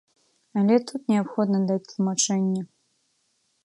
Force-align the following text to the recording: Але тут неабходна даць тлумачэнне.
Але 0.61 0.75
тут 0.87 1.01
неабходна 1.13 1.59
даць 1.69 1.79
тлумачэнне. 1.93 2.61